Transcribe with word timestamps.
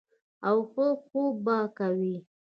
او 0.47 0.57
ښۀ 0.71 0.87
خوب 1.03 1.33
به 1.45 1.57
کوي- 1.77 2.15